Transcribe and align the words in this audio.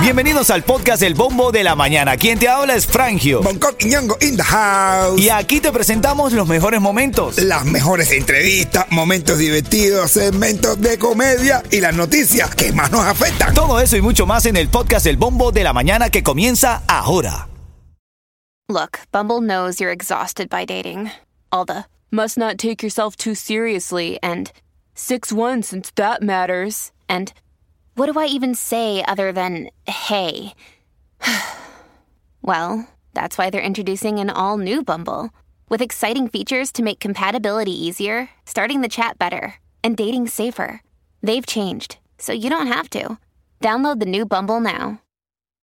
Bienvenidos 0.00 0.50
al 0.50 0.62
podcast 0.62 1.02
El 1.02 1.14
Bombo 1.14 1.50
de 1.50 1.64
la 1.64 1.74
Mañana. 1.74 2.16
Quien 2.16 2.38
te 2.38 2.48
habla 2.48 2.76
es 2.76 2.86
Frangio. 2.86 3.42
Bangkok 3.42 3.74
y 3.80 3.86
Ñongo 3.86 4.16
in 4.20 4.36
the 4.36 4.42
house. 4.42 5.20
Y 5.20 5.30
aquí 5.30 5.60
te 5.60 5.72
presentamos 5.72 6.32
los 6.32 6.46
mejores 6.46 6.80
momentos. 6.80 7.38
Las 7.38 7.64
mejores 7.64 8.12
entrevistas, 8.12 8.86
momentos 8.90 9.38
divertidos, 9.38 10.12
segmentos 10.12 10.80
de 10.80 10.96
comedia 10.96 11.62
y 11.72 11.80
las 11.80 11.94
noticias 11.94 12.54
que 12.54 12.72
más 12.72 12.92
nos 12.92 13.04
afectan. 13.04 13.52
Todo 13.52 13.80
eso 13.80 13.96
y 13.96 14.00
mucho 14.00 14.26
más 14.26 14.46
en 14.46 14.56
el 14.56 14.68
podcast 14.68 15.06
El 15.06 15.16
Bombo 15.16 15.50
de 15.50 15.64
la 15.64 15.72
Mañana 15.72 16.08
que 16.08 16.22
comienza 16.22 16.82
ahora. 16.86 17.48
Look, 18.68 19.00
Bumble 19.12 19.40
knows 19.40 19.80
you're 19.80 19.92
exhausted 19.92 20.48
by 20.48 20.64
dating. 20.64 21.10
All 21.50 21.64
the 21.64 21.86
must 22.10 22.38
not 22.38 22.58
take 22.58 22.82
yourself 22.82 23.16
too 23.16 23.34
seriously 23.34 24.18
and 24.22 24.52
6 24.94 25.32
1 25.32 25.62
since 25.62 25.90
that 25.96 26.22
matters. 26.22 26.92
And 27.08 27.32
what 27.96 28.12
do 28.12 28.20
I 28.20 28.26
even 28.26 28.54
say 28.54 29.02
other 29.08 29.32
than 29.32 29.70
hey? 29.86 30.52
well, 32.42 32.88
that's 33.14 33.38
why 33.38 33.50
they're 33.50 33.60
introducing 33.60 34.18
an 34.18 34.30
all 34.30 34.58
new 34.58 34.84
Bumble 34.84 35.30
with 35.68 35.82
exciting 35.82 36.28
features 36.28 36.70
to 36.72 36.82
make 36.82 37.00
compatibility 37.00 37.72
easier, 37.72 38.28
starting 38.44 38.82
the 38.82 38.88
chat 38.88 39.18
better, 39.18 39.54
and 39.82 39.96
dating 39.96 40.28
safer. 40.28 40.82
They've 41.22 41.46
changed, 41.46 41.96
so 42.18 42.32
you 42.32 42.50
don't 42.50 42.66
have 42.66 42.90
to. 42.90 43.18
Download 43.60 43.98
the 43.98 44.06
new 44.06 44.26
Bumble 44.26 44.60
now. 44.60 45.00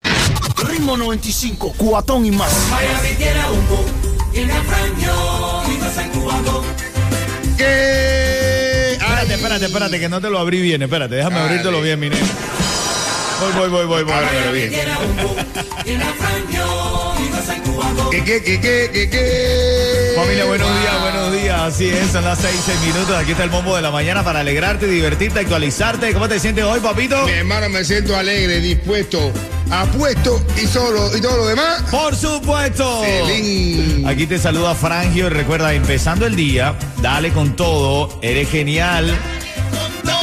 Ritmo 0.04 0.98
95, 0.98 1.78
cuatón 1.78 2.26
y 2.26 2.32
más. 2.32 2.70
Miami 2.70 3.16
tiene 3.16 3.40
un 3.46 3.68
boom, 3.68 3.86
tiene 4.34 4.54
Espérate, 9.58 9.66
espérate, 9.66 10.00
que 10.00 10.10
no 10.10 10.22
te 10.22 10.30
lo 10.30 10.38
abrí 10.38 10.62
bien. 10.62 10.84
Espérate, 10.84 11.16
déjame 11.16 11.40
abrírtelo 11.40 11.82
bien, 11.82 12.00
mi 12.00 12.10
nene. 12.10 12.22
Voy, 13.40 13.54
voy, 13.54 13.70
voy, 13.70 13.86
voy, 13.86 14.04
voy. 14.04 14.14
Ábrelo 14.14 14.52
bien. 14.52 14.72
Y. 15.84 15.98
¿Qué, 18.12 18.24
qué, 18.24 18.44
qué, 18.44 18.60
qué, 18.60 18.90
qué, 18.94 19.10
qué? 19.10 20.14
Familia, 20.16 20.46
buenos 20.46 20.70
días, 20.80 21.02
buenos 21.02 21.34
días. 21.34 21.60
Así 21.60 21.90
es, 21.90 22.12
son 22.12 22.24
las 22.24 22.38
6, 22.40 22.56
6 22.66 22.80
minutos. 22.82 23.16
Aquí 23.16 23.32
está 23.32 23.44
el 23.44 23.50
bombo 23.50 23.76
de 23.76 23.82
la 23.82 23.90
mañana 23.90 24.24
para 24.24 24.42
alegrarte, 24.42 24.88
divertirte, 24.88 25.40
actualizarte. 25.40 26.14
¿Cómo 26.14 26.28
te 26.28 26.40
sientes 26.40 26.64
hoy, 26.64 26.80
papito? 26.80 27.26
Mi 27.26 27.32
hermano, 27.32 27.70
me 27.70 27.84
siento 27.84 28.16
alegre, 28.16 28.60
dispuesto, 28.60 29.32
apuesto 29.72 30.44
y 30.62 30.68
solo 30.68 31.16
y 31.18 31.22
todo 31.22 31.38
lo 31.38 31.48
demás. 31.48 31.84
Por 31.90 32.16
supuesto. 32.16 33.02
Celín. 33.04 34.08
Aquí 34.08 34.28
te 34.28 34.38
saluda 34.38 34.76
Frangio. 34.76 35.30
Recuerda, 35.30 35.74
empezando 35.74 36.28
el 36.28 36.36
día, 36.36 36.76
dale 37.02 37.32
con 37.32 37.56
todo. 37.56 38.20
Eres 38.22 38.50
genial. 38.50 39.18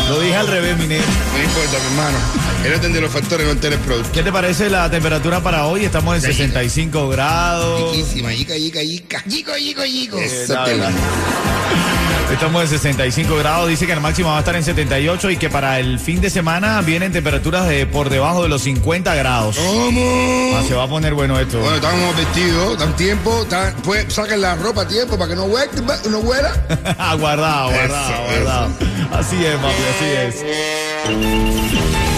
Lo 0.08 0.20
dije 0.20 0.36
al 0.36 0.46
revés, 0.46 0.76
mi 0.78 0.86
nene. 0.86 1.02
No 1.32 1.42
importa, 1.42 1.78
mi 1.78 1.86
hermano. 1.86 2.18
El 2.64 2.74
orden 2.74 2.92
de 2.92 3.00
los 3.00 3.10
factores 3.10 3.46
no 3.46 3.56
tener 3.56 3.78
producto. 3.80 4.10
¿Qué 4.12 4.22
te 4.22 4.32
parece 4.32 4.68
la 4.68 4.90
temperatura 4.90 5.40
para 5.42 5.66
hoy? 5.66 5.84
Estamos 5.84 6.14
en 6.16 6.22
65 6.22 7.08
grados. 7.08 7.92
Riquísima, 7.92 8.32
yica, 8.32 8.56
yica, 8.56 8.82
yica. 8.82 9.22
Yico, 9.24 9.56
yico, 9.56 9.84
yico. 9.84 10.18
Eso 10.18 10.54
verdad. 10.64 10.92
Estamos 12.32 12.62
en 12.62 12.68
65 12.68 13.36
grados, 13.36 13.68
dice 13.68 13.86
que 13.86 13.92
el 13.92 14.00
máximo 14.00 14.30
va 14.30 14.36
a 14.36 14.40
estar 14.40 14.56
en 14.56 14.64
78 14.64 15.30
y 15.30 15.36
que 15.36 15.48
para 15.50 15.78
el 15.78 16.00
fin 16.00 16.20
de 16.20 16.30
semana 16.30 16.80
vienen 16.82 17.12
temperaturas 17.12 17.68
de 17.68 17.86
por 17.86 18.10
debajo 18.10 18.42
de 18.42 18.48
los 18.48 18.62
50 18.62 19.14
grados. 19.14 19.56
¿Cómo? 19.56 20.56
Ah, 20.56 20.62
se 20.66 20.74
va 20.74 20.82
a 20.84 20.88
poner 20.88 21.14
bueno 21.14 21.38
esto. 21.38 21.60
Bueno, 21.60 21.76
estamos 21.76 22.16
vestidos, 22.16 22.78
dan 22.78 22.96
tiempo, 22.96 23.44
tan- 23.48 23.74
pues, 23.84 24.12
saquen 24.12 24.40
la 24.40 24.56
ropa 24.56 24.82
a 24.82 24.88
tiempo 24.88 25.16
para 25.16 25.30
que 25.30 25.36
no 25.36 25.44
huela, 25.44 25.70
no 26.10 26.18
aguardado, 26.98 27.70
Eso, 27.70 27.94
aguardado. 27.94 28.68
Así 29.12 29.44
es, 29.44 29.54
papi, 29.54 29.82
así 29.94 30.04
es. 30.04 30.34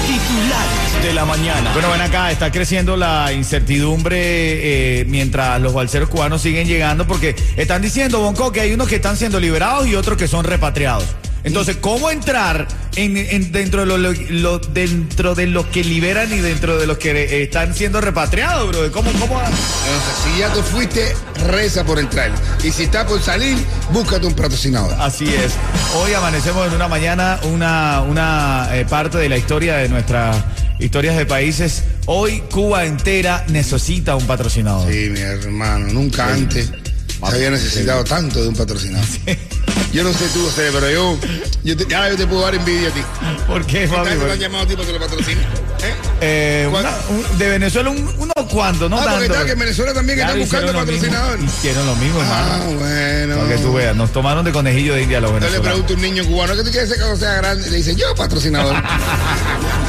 Titulares 0.06 0.75
de 1.02 1.12
la 1.12 1.24
mañana. 1.24 1.72
Bueno, 1.72 1.90
ven 1.90 2.00
acá, 2.00 2.30
está 2.32 2.50
creciendo 2.50 2.96
la 2.96 3.32
incertidumbre 3.32 5.00
eh, 5.00 5.04
mientras 5.06 5.60
los 5.60 5.72
balseros 5.72 6.08
cubanos 6.08 6.42
siguen 6.42 6.66
llegando 6.66 7.06
porque 7.06 7.36
están 7.56 7.82
diciendo, 7.82 8.20
Bonco, 8.20 8.50
que 8.52 8.60
hay 8.60 8.72
unos 8.72 8.88
que 8.88 8.96
están 8.96 9.16
siendo 9.16 9.38
liberados 9.38 9.86
y 9.86 9.94
otros 9.94 10.16
que 10.18 10.26
son 10.28 10.44
repatriados. 10.44 11.04
Entonces, 11.44 11.76
¿cómo 11.80 12.10
entrar 12.10 12.66
en, 12.96 13.16
en- 13.16 13.52
dentro, 13.52 13.80
de 13.82 13.86
lo, 13.86 13.98
lo- 13.98 14.12
lo- 14.30 14.58
dentro 14.58 15.36
de 15.36 15.46
los 15.46 15.66
que 15.66 15.84
liberan 15.84 16.32
y 16.32 16.38
dentro 16.38 16.76
de 16.76 16.88
los 16.88 16.98
que 16.98 17.10
eh, 17.12 17.42
están 17.44 17.72
siendo 17.72 18.00
repatriados, 18.00 18.66
bro? 18.68 18.90
¿Cómo, 18.90 19.12
cómo? 19.12 19.40
Si 20.24 20.40
ya 20.40 20.52
te 20.52 20.60
fuiste, 20.62 21.14
reza 21.46 21.84
por 21.84 22.00
entrar. 22.00 22.32
Y 22.64 22.72
si 22.72 22.84
está 22.84 23.06
por 23.06 23.22
salir, 23.22 23.56
búscate 23.92 24.26
un 24.26 24.34
patrocinador. 24.34 24.92
Así 24.98 25.26
es. 25.28 25.52
Hoy 26.02 26.14
amanecemos 26.14 26.66
en 26.66 26.74
una 26.74 26.88
mañana, 26.88 27.38
una, 27.44 28.00
una 28.02 28.68
eh, 28.72 28.84
parte 28.84 29.18
de 29.18 29.28
la 29.28 29.36
historia 29.36 29.76
de 29.76 29.88
nuestras 29.88 30.36
historias 30.78 31.16
de 31.16 31.26
países. 31.26 31.84
Hoy 32.06 32.42
Cuba 32.50 32.84
entera 32.84 33.44
necesita 33.48 34.16
un 34.16 34.26
patrocinador. 34.26 34.90
Sí, 34.92 35.08
mi 35.10 35.20
hermano, 35.20 35.86
nunca 35.92 36.32
antes 36.32 36.66
se 36.68 37.34
había 37.34 37.50
necesitado 37.50 38.04
tanto 38.04 38.42
de 38.42 38.48
un 38.48 38.54
patrocinador. 38.56 39.06
Yo 39.92 40.04
no 40.04 40.12
sé 40.12 40.26
tú, 40.34 40.44
José, 40.44 40.68
pero 40.72 40.90
yo, 40.90 41.18
yo 41.64 41.76
te, 41.76 41.86
ya 41.88 42.10
yo 42.10 42.16
te 42.16 42.26
puedo 42.26 42.42
dar 42.42 42.54
envidia 42.54 42.88
a 42.88 42.92
ti. 42.92 43.00
¿Por 43.46 43.64
qué, 43.64 43.86
¿Cuántas 43.88 44.14
Fabi? 44.14 44.20
veces 44.20 44.26
te 44.26 44.32
han 44.32 44.38
llamado 44.40 44.64
a 44.64 44.66
ti 44.66 44.74
para 44.74 44.86
que 44.86 44.92
lo 44.92 44.98
patrocines? 45.00 45.44
¿Eh? 45.44 45.94
Eh, 46.20 46.68
¿Cuál? 46.70 46.84
una- 46.84 46.96
un- 47.30 47.38
de 47.38 47.48
Venezuela 47.48 47.90
un- 47.90 48.14
unos 48.18 48.52
cuantos, 48.52 48.90
no 48.90 48.98
ah, 48.98 49.06
porque 49.10 49.26
está 49.26 49.44
que 49.46 49.52
en 49.52 49.58
Venezuela 49.58 49.94
también 49.94 50.18
Claro, 50.18 50.32
están 50.42 50.62
buscando 50.66 50.66
hicieron 50.66 50.86
lo 50.86 50.92
mismo. 50.92 51.08
patrocinador. 51.08 51.56
Hicieron 51.56 51.86
lo 51.86 51.96
mismo, 51.96 52.20
Ah, 52.22 52.58
hermano. 52.60 52.78
bueno. 52.78 53.36
Para 53.36 53.56
que 53.56 53.62
tú 53.62 53.72
veas, 53.72 53.96
nos 53.96 54.12
tomaron 54.12 54.44
de 54.44 54.52
conejillo 54.52 54.94
de 54.94 55.02
India 55.02 55.20
los 55.20 55.30
Yo 55.30 55.38
le 55.38 55.40
venezolanos. 55.46 55.66
pregunto 55.86 55.92
a 55.92 55.96
un 55.96 56.02
niño 56.02 56.24
cubano 56.26 56.56
que 56.56 56.62
tú 56.64 56.70
quieres 56.70 56.88
ser 56.90 56.98
cuando 56.98 57.16
sea 57.16 57.34
grande. 57.34 57.70
Le 57.70 57.76
dice, 57.78 57.94
yo 57.96 58.14
patrocinador. 58.14 58.76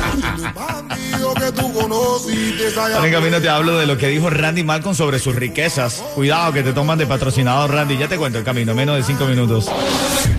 Ahora 2.78 3.06
en 3.06 3.12
camino 3.12 3.42
te 3.42 3.50
hablo 3.50 3.78
de 3.78 3.86
lo 3.86 3.98
que 3.98 4.08
dijo 4.08 4.30
Randy 4.30 4.64
Malcolm 4.64 4.96
sobre 4.96 5.20
sus 5.20 5.36
riquezas. 5.36 6.04
Cuidado 6.16 6.52
que 6.54 6.64
te 6.64 6.74
toman 6.74 6.98
de 6.98 7.06
patrocinador, 7.06 7.72
Randy. 7.72 7.98
Ya 7.98 8.08
te 8.08 8.18
cuento 8.18 8.40
el 8.40 8.44
camino, 8.44 8.74
menos 8.74 8.98
de 8.98 9.04
cinco 9.04 9.26
minutos. 9.26 9.70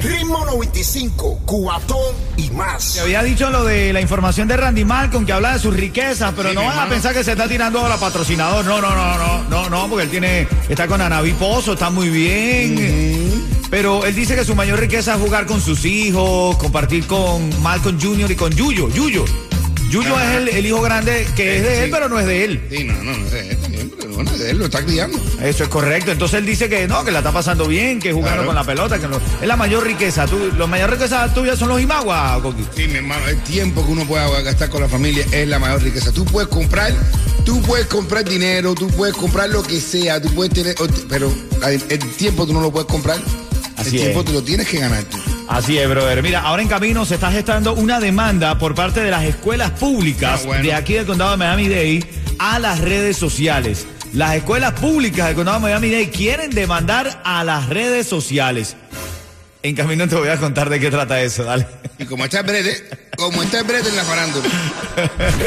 Ritmo 0.03 0.45
95, 0.45 1.41
cuatón 1.45 2.15
y 2.37 2.51
más. 2.51 2.95
Te 2.95 3.01
había 3.01 3.23
dicho 3.23 3.51
lo 3.51 3.65
de 3.65 3.93
la 3.93 4.01
información 4.01 4.49
de 4.49 4.57
Randy 4.57 4.85
Malcolm 4.85 5.25
que 5.27 5.33
habla 5.33 5.55
de 5.55 5.59
sus 5.59 5.75
riquezas, 5.75 6.33
pero 6.37 6.51
Sí, 6.51 6.55
no 6.55 6.65
van 6.65 6.79
a 6.79 6.89
pensar 6.89 7.15
que 7.15 7.25
se 7.25 7.33
está 7.33 7.49
tirando 7.49 7.81
ahora 7.81 7.97
patrocinador. 7.97 8.65
No, 8.65 8.81
no, 8.81 8.95
no, 8.95 9.19
no, 9.19 9.45
no, 9.49 9.71
no, 9.71 9.89
porque 9.89 10.05
él 10.05 10.11
tiene, 10.11 10.49
está 10.69 10.87
con 10.87 11.01
Anaví 11.01 11.33
Pozo, 11.33 11.75
está 11.75 11.91
muy 11.91 12.09
bien. 12.09 13.47
Pero 13.71 14.05
él 14.07 14.15
dice 14.15 14.35
que 14.35 14.45
su 14.45 14.55
mayor 14.55 14.81
riqueza 14.81 15.15
es 15.15 15.21
jugar 15.21 15.47
con 15.47 15.61
sus 15.61 15.85
hijos, 15.85 16.57
compartir 16.57 17.07
con 17.07 17.63
Malcolm 17.63 18.01
Jr. 18.01 18.31
y 18.31 18.37
con 18.37 18.53
Yuyo. 18.53 18.89
Yuyo. 18.89 19.25
Yuyo 19.91 20.19
es 20.21 20.37
el, 20.37 20.49
el 20.49 20.67
hijo 20.67 20.81
grande 20.83 21.27
que 21.35 21.57
es 21.57 21.63
de 21.63 21.77
Sí. 21.77 21.83
él, 21.85 21.91
pero 21.91 22.09
no 22.09 22.19
es 22.19 22.27
de 22.27 22.45
él. 22.45 22.61
Sí, 22.71 22.85
no, 22.85 22.93
no, 23.03 23.17
no 23.17 23.29
sé, 23.31 23.57
también, 23.57 23.91
pero 23.99 24.13
bueno, 24.15 24.31
él 24.35 24.59
lo 24.59 24.65
está 24.67 24.85
criando. 24.85 25.19
Eso 25.43 25.63
es 25.65 25.69
correcto. 25.71 26.11
Entonces 26.13 26.39
él 26.39 26.47
dice 26.47 26.69
que 26.69 26.87
no, 26.87 27.05
que 27.05 27.11
la 27.11 27.19
está 27.19 27.33
pasando 27.33 27.67
bien, 27.67 27.99
que 28.01 28.13
jugando 28.13 28.43
Claro. 28.43 28.47
con 28.47 28.55
la 28.55 28.65
pelota, 28.65 28.99
que 28.99 29.09
no- 29.09 29.17
es 29.41 29.47
la 29.49 29.57
mayor 29.57 29.85
riqueza. 29.85 30.27
Tú, 30.27 30.51
la 30.59 30.67
mayor 30.67 30.91
riqueza 30.91 31.33
tuya 31.33 31.57
son 31.57 31.69
los 31.71 31.81
imaguas, 31.81 32.41
Coqui. 32.43 32.65
Sí, 32.77 32.87
mi 32.89 32.97
hermano, 32.97 33.27
el 33.29 33.39
tiempo 33.43 33.85
que 33.85 33.93
uno 33.93 34.05
pueda 34.07 34.29
gastar 34.43 34.69
con 34.69 34.83
la 34.83 34.89
familia 34.89 35.25
es 35.33 35.49
la 35.49 35.59
mayor 35.59 35.83
riqueza. 35.83 36.13
Tú 36.13 36.25
puedes 36.27 36.49
comprar, 36.49 36.93
tú 37.45 37.63
puedes 37.63 37.87
comprar 37.87 38.25
dinero, 38.25 38.75
tú 38.75 38.89
puedes 38.89 39.15
comprar 39.17 39.49
lo 39.49 39.63
que 39.63 39.81
sea, 39.81 40.21
tú 40.21 40.29
puedes 40.35 40.53
tener, 40.53 40.75
pero 41.09 41.33
el 41.89 41.99
tiempo 42.17 42.47
tú 42.47 42.53
no 42.53 42.61
lo 42.61 42.71
puedes 42.71 42.89
comprar. 42.89 43.19
Así 43.77 43.97
el 43.97 44.03
tiempo 44.03 44.21
es. 44.21 44.27
tú 44.27 44.33
lo 44.33 44.43
tienes 44.43 44.69
que 44.69 44.79
ganar 44.81 45.05
tú. 45.05 45.17
Así 45.49 45.79
es, 45.79 45.89
brother. 45.89 46.23
Mira, 46.23 46.41
ahora 46.41 46.63
en 46.63 46.69
camino 46.69 47.05
se 47.05 47.15
está 47.15 47.31
gestando 47.33 47.73
una 47.75 48.01
demanda 48.01 48.59
por 48.59 48.75
parte 48.75 49.01
de 49.03 49.11
las 49.11 49.25
escuelas 49.25 49.71
públicas 49.73 50.41
Ah, 50.43 50.47
bueno. 50.47 50.63
de 50.63 50.75
aquí 50.75 50.95
del 50.95 51.07
condado 51.07 51.31
de 51.33 51.37
Miami-Dade 51.39 52.05
a 52.39 52.59
las 52.59 52.81
redes 52.81 53.17
sociales. 53.17 53.87
Las 54.13 54.37
escuelas 54.37 54.73
públicas 54.75 55.27
del 55.27 55.35
condado 55.37 55.59
de 55.59 55.63
Miami-Dade 55.65 56.11
quieren 56.11 56.51
demandar 56.51 57.23
a 57.25 57.45
las 57.45 57.69
redes 57.69 58.07
sociales. 58.07 58.77
En 59.63 59.75
camino 59.75 60.07
te 60.07 60.15
voy 60.17 60.29
a 60.29 60.37
contar 60.37 60.69
de 60.71 60.79
qué 60.81 60.91
trata 60.91 61.21
eso, 61.21 61.45
dale. 61.45 61.67
Y 61.99 62.05
como 62.05 62.25
está 62.25 62.41
el 62.41 62.47
brete, 62.47 63.08
como 63.19 63.43
está 63.43 63.59
el 63.59 63.65
brete 63.65 63.89
en 63.89 63.97
la 63.97 64.05
farándula. 64.05 64.49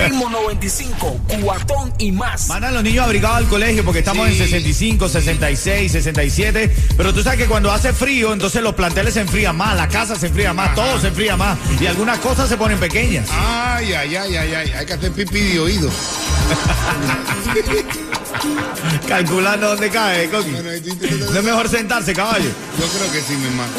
Ritmo 0.03 0.29
95, 0.29 1.19
cuatón 1.41 1.93
y 1.99 2.11
más. 2.11 2.47
Mandan 2.49 2.73
los 2.73 2.83
niños 2.83 3.05
abrigados 3.05 3.37
al 3.37 3.47
colegio 3.47 3.83
porque 3.85 3.99
estamos 3.99 4.27
Sí. 4.27 4.33
en 4.33 4.37
65, 4.39 5.07
66, 5.07 5.91
67. 5.91 6.75
Pero 6.97 7.13
tú 7.13 7.23
sabes 7.23 7.39
que 7.39 7.45
cuando 7.47 7.71
hace 7.71 7.93
frío, 7.93 8.33
entonces 8.33 8.61
los 8.61 8.75
planteles 8.75 9.13
se 9.13 9.21
enfrían 9.21 9.55
más, 9.55 9.77
la 9.77 9.87
casa 9.87 10.15
se 10.17 10.27
enfría 10.27 10.53
más, 10.53 10.75
todo 10.75 10.99
se 10.99 11.07
enfría 11.07 11.37
más. 11.37 11.57
Y 11.79 11.85
algunas 11.87 12.19
cosas 12.19 12.49
se 12.49 12.57
ponen 12.57 12.77
pequeñas. 12.77 13.27
Ay, 13.31 13.93
ay, 13.93 14.15
ay, 14.17 14.35
ay, 14.35 14.53
ay. 14.53 14.71
Hay 14.71 14.85
que 14.85 14.93
hacer 14.93 15.11
pipí 15.13 15.39
de 15.39 15.59
oído. 15.61 15.89
Calculando 19.07 19.69
dónde 19.69 19.89
cae, 19.89 20.29
Coqui. 20.29 20.51
Bueno, 20.51 20.69
No 21.31 21.37
es 21.39 21.43
mejor 21.43 21.69
sentarse, 21.69 22.13
caballo. 22.13 22.49
Yo 22.79 22.85
creo 22.87 23.11
que 23.11 23.21
sí, 23.21 23.33
mi 23.35 23.45
hermano. 23.45 23.71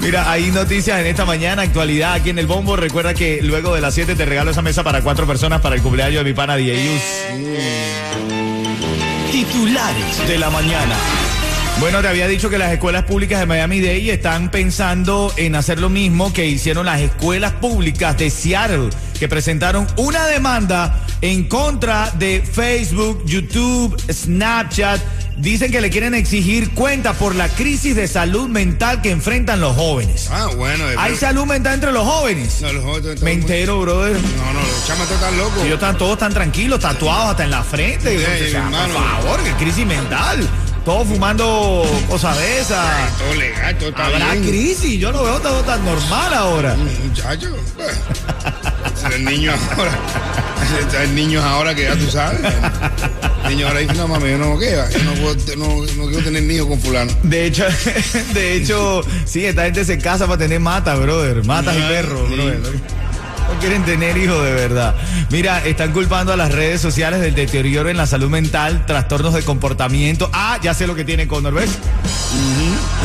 Mira, 0.00 0.30
hay 0.30 0.50
noticias 0.50 1.00
en 1.00 1.06
esta 1.06 1.24
mañana, 1.24 1.62
actualidad 1.62 2.14
aquí 2.14 2.30
en 2.30 2.38
el 2.38 2.46
Bombo. 2.46 2.76
Recuerda 2.76 3.14
que 3.14 3.40
luego 3.42 3.74
de 3.74 3.80
las 3.80 3.94
7 3.94 4.14
te 4.14 4.24
regalo 4.24 4.50
esa 4.50 4.62
mesa 4.62 4.82
para 4.82 5.02
cuatro 5.02 5.26
personas 5.26 5.60
para 5.60 5.76
el 5.76 5.82
cumpleaños 5.82 6.24
de 6.24 6.30
mi 6.30 6.34
pana 6.34 6.56
Dieyus. 6.56 7.02
Titulares 9.30 10.28
de 10.28 10.38
la 10.38 10.50
mañana. 10.50 10.94
Bueno, 11.78 12.00
te 12.00 12.08
había 12.08 12.26
dicho 12.26 12.48
que 12.48 12.56
las 12.56 12.72
escuelas 12.72 13.04
públicas 13.04 13.38
de 13.38 13.44
Miami-Dade 13.44 14.10
están 14.10 14.50
pensando 14.50 15.30
en 15.36 15.54
hacer 15.54 15.78
lo 15.78 15.90
mismo 15.90 16.32
que 16.32 16.46
hicieron 16.46 16.86
las 16.86 17.00
escuelas 17.02 17.52
públicas 17.52 18.16
de 18.16 18.30
Seattle, 18.30 18.88
que 19.18 19.28
presentaron 19.28 19.86
una 19.96 20.26
demanda 20.26 21.04
en 21.20 21.44
contra 21.44 22.10
de 22.12 22.40
Facebook, 22.40 23.22
YouTube, 23.26 23.94
Snapchat. 24.10 25.00
Dicen 25.36 25.70
que 25.70 25.82
le 25.82 25.90
quieren 25.90 26.14
exigir 26.14 26.70
cuenta 26.72 27.12
por 27.12 27.34
la 27.34 27.48
crisis 27.50 27.94
de 27.94 28.08
salud 28.08 28.48
mental 28.48 29.02
que 29.02 29.10
enfrentan 29.10 29.60
los 29.60 29.76
jóvenes. 29.76 30.28
Ah, 30.32 30.48
bueno. 30.56 30.84
Hay 30.98 31.14
salud 31.14 31.44
mental 31.44 31.74
entre 31.74 31.92
los 31.92 32.06
jóvenes. 32.06 32.62
No, 32.62 32.72
los 32.72 32.82
jóvenes 32.82 33.20
Me 33.20 33.32
entero, 33.32 33.80
brother. 33.80 34.12
No, 34.14 34.52
no, 34.54 34.60
los 34.60 34.86
chamas 34.86 35.10
están 35.10 35.36
locos. 35.36 35.58
Ellos 35.62 35.74
están 35.74 35.98
todos 35.98 36.18
tan 36.18 36.32
tranquilos, 36.32 36.80
tatuados 36.80 37.30
hasta 37.32 37.44
en 37.44 37.50
la 37.50 37.62
frente. 37.62 38.18
Sí, 38.18 38.24
O 38.24 38.50
sea, 38.50 38.60
hermano. 38.64 38.94
por 38.94 39.02
favor, 39.04 39.42
que 39.44 39.52
crisis 39.64 39.86
mental. 39.86 40.48
Todos 40.86 41.08
fumando 41.08 41.84
cosas 42.08 42.38
de 42.38 42.60
esas. 42.60 43.18
Todo 43.18 43.34
legal, 43.34 43.76
todo 43.76 43.88
está 43.90 44.06
Habrá 44.06 44.32
bien. 44.32 44.44
crisis, 44.48 44.98
yo 44.98 45.12
lo 45.12 45.22
veo 45.22 45.38
todo 45.40 45.60
tan 45.64 45.84
normal 45.84 46.32
ahora. 46.32 46.76
Muchacho. 47.04 47.48
El 49.12 49.24
niño 49.24 49.52
ahora. 49.76 49.92
Hay 50.98 51.08
niños 51.08 51.44
ahora 51.44 51.74
que 51.74 51.82
ya 51.82 51.94
tú 51.96 52.06
sabes. 52.10 52.40
Niño 53.48 53.66
ahora 53.68 53.80
dice, 53.80 53.94
no 53.94 54.08
mami, 54.08 54.30
yo 54.30 54.38
no 54.38 54.56
quiero, 54.58 54.88
yo 54.90 55.04
no, 55.04 55.12
puedo- 55.14 55.56
no, 55.56 55.66
no 55.96 56.08
quiero 56.08 56.24
tener 56.24 56.42
niños 56.42 56.66
con 56.66 56.80
fulano. 56.80 57.12
De 57.22 57.46
hecho, 57.46 57.64
de 58.34 58.54
hecho, 58.54 59.02
sí, 59.24 59.44
esta 59.44 59.64
gente 59.64 59.84
se 59.84 59.98
casa 59.98 60.26
para 60.26 60.38
tener 60.38 60.60
matas, 60.60 60.98
brother. 61.00 61.44
Matas 61.44 61.76
y 61.76 61.80
perros, 61.80 62.30
brother. 62.30 62.60
No 62.60 63.60
quieren 63.60 63.84
tener 63.84 64.16
hijos 64.16 64.42
de 64.44 64.52
verdad. 64.52 64.96
Mira, 65.30 65.64
están 65.64 65.92
culpando 65.92 66.32
a 66.32 66.36
las 66.36 66.50
redes 66.52 66.80
sociales 66.80 67.20
del 67.20 67.34
deterioro 67.36 67.88
en 67.88 67.96
la 67.96 68.04
salud 68.06 68.28
mental, 68.28 68.84
trastornos 68.86 69.34
de 69.34 69.42
comportamiento. 69.42 70.28
Ah, 70.32 70.58
ya 70.60 70.74
sé 70.74 70.88
lo 70.88 70.96
que 70.96 71.04
tiene 71.04 71.28
Connor, 71.28 71.54
¿ves? 71.54 71.70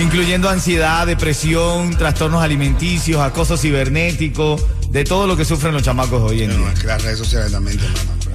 Incluyendo 0.02 0.50
ansiedad, 0.50 1.06
depresión, 1.06 1.96
trastornos 1.96 2.42
alimenticios, 2.44 3.22
acoso 3.22 3.56
cibernético, 3.56 4.58
de 4.90 5.04
todo 5.04 5.28
lo 5.28 5.38
que 5.38 5.46
sufren 5.46 5.74
los 5.74 5.84
chamacos 5.84 6.22
hoy 6.32 6.42
en 6.42 6.50
No, 6.50 6.56
día. 6.58 6.66
no, 6.66 6.72
es 6.72 6.80
que 6.80 6.88
las 6.88 7.02
redes 7.04 7.20
sociales 7.20 7.52
también 7.52 7.78
bro. 7.78 7.88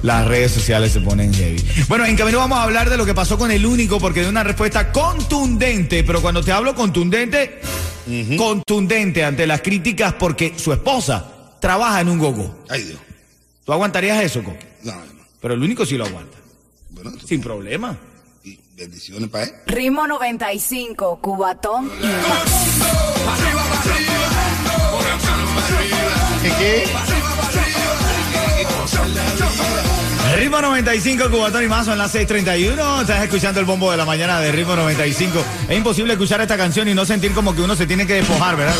Las 0.07 0.25
redes 0.25 0.53
sociales 0.53 0.93
se 0.93 1.01
ponen 1.01 1.33
heavy. 1.33 1.61
Bueno, 1.89 2.05
en 2.05 2.15
camino 2.15 2.37
vamos 2.37 2.57
a 2.57 2.63
hablar 2.63 2.89
de 2.89 2.95
lo 2.95 3.05
que 3.05 3.13
pasó 3.13 3.37
con 3.37 3.51
el 3.51 3.65
único, 3.65 3.99
porque 3.99 4.21
de 4.21 4.29
una 4.29 4.41
respuesta 4.41 4.89
contundente, 4.93 6.01
pero 6.05 6.21
cuando 6.21 6.41
te 6.41 6.53
hablo 6.53 6.73
contundente, 6.75 7.59
contundente 8.37 9.25
ante 9.25 9.45
las 9.45 9.61
críticas 9.61 10.13
porque 10.13 10.53
su 10.57 10.71
esposa 10.71 11.57
trabaja 11.59 11.99
en 11.99 12.07
un 12.07 12.19
gogo. 12.19 12.63
Ay, 12.69 12.83
Dios. 12.83 12.99
¿Tú 13.65 13.73
aguantarías 13.73 14.23
eso, 14.23 14.41
Coqui? 14.45 14.65
No, 14.83 14.93
no. 14.93 15.01
Pero 15.41 15.55
el 15.55 15.61
único 15.61 15.85
sí 15.85 15.97
lo 15.97 16.05
aguanta. 16.05 16.37
Bueno, 16.91 17.11
Sin 17.27 17.41
problema. 17.41 17.97
y 18.45 18.57
bendiciones 18.77 19.29
para 19.29 19.43
él. 19.43 19.51
Ritmo 19.65 20.07
95, 20.07 21.19
Cubatón 21.21 21.91
y. 22.01 22.07
¿Qué 26.43 26.49
qué? 26.59 26.83
Ritmo 30.35 30.61
95, 30.61 31.29
Cubatón 31.29 31.63
y 31.63 31.67
más, 31.67 31.85
son 31.85 31.97
las 31.97 32.13
6:31. 32.13 33.01
Estás 33.01 33.23
escuchando 33.23 33.59
el 33.59 33.65
bombo 33.65 33.91
de 33.91 33.97
la 33.97 34.05
mañana 34.05 34.39
de 34.39 34.51
Ritmo 34.51 34.75
95. 34.75 35.43
Es 35.69 35.77
imposible 35.77 36.13
escuchar 36.13 36.41
esta 36.41 36.57
canción 36.57 36.87
y 36.87 36.93
no 36.93 37.05
sentir 37.05 37.33
como 37.33 37.55
que 37.55 37.61
uno 37.61 37.75
se 37.75 37.87
tiene 37.87 38.05
que 38.05 38.15
despojar, 38.15 38.55
¿verdad? 38.55 38.75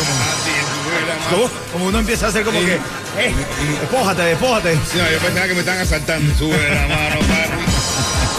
Como, 1.30 1.50
como 1.72 1.86
uno 1.86 1.98
empieza 1.98 2.26
a 2.26 2.28
hacer 2.30 2.44
como 2.44 2.58
que, 2.60 2.74
eh, 2.74 3.34
despójate, 3.80 4.22
despójate. 4.22 4.74
No, 4.74 5.10
yo 5.10 5.18
pensaba 5.18 5.46
que 5.46 5.54
me 5.54 5.60
están 5.60 5.78
asaltando. 5.78 6.34
Sube 6.36 6.56
la 6.56 6.88
mano, 6.88 7.16
papi. 7.20 7.62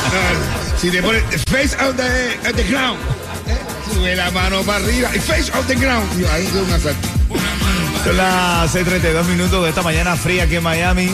No, 0.10 0.80
si 0.80 0.90
te 0.90 1.04
pones 1.04 1.24
face 1.50 1.76
out 1.80 1.96
the, 1.96 2.54
the 2.54 2.64
ground. 2.64 3.00
Sube 3.94 4.16
la 4.16 4.32
mano 4.32 4.62
para 4.64 4.84
arriba 4.84 5.10
y 5.16 5.20
face 5.20 5.52
out 5.54 5.66
the 5.68 5.76
ground. 5.76 6.08
Y 6.20 6.26
ahí 6.26 6.50
un 6.54 6.72
asalto. 6.72 7.08
Son 8.04 8.18
las 8.18 8.74
6:32 8.74 9.26
minutos 9.26 9.64
de 9.64 9.70
esta 9.70 9.82
mañana 9.82 10.16
fría 10.16 10.44
aquí 10.44 10.56
en 10.56 10.64
Miami. 10.64 11.12